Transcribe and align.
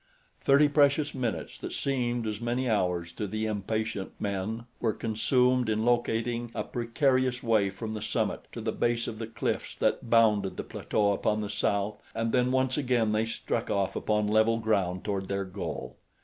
Thirty 0.39 0.67
precious 0.67 1.13
minutes 1.13 1.59
that 1.59 1.73
seemed 1.73 2.25
as 2.25 2.41
many 2.41 2.67
hours 2.67 3.11
to 3.11 3.27
the 3.27 3.45
impatient 3.45 4.13
men 4.19 4.63
were 4.79 4.93
consumed 4.93 5.69
in 5.69 5.85
locating 5.85 6.51
a 6.55 6.63
precarious 6.63 7.43
way 7.43 7.69
from 7.69 7.93
the 7.93 8.01
summit 8.01 8.47
to 8.53 8.61
the 8.61 8.71
base 8.71 9.07
of 9.07 9.19
the 9.19 9.27
cliffs 9.27 9.75
that 9.75 10.09
bounded 10.09 10.57
the 10.57 10.63
plateau 10.63 11.11
upon 11.13 11.41
the 11.41 11.51
south, 11.51 12.01
and 12.15 12.31
then 12.31 12.51
once 12.51 12.79
again 12.79 13.11
they 13.11 13.27
struck 13.27 13.69
off 13.69 13.95
upon 13.95 14.27
level 14.27 14.57
ground 14.57 15.03
toward 15.03 15.27
their 15.27 15.45
goal. 15.45 15.97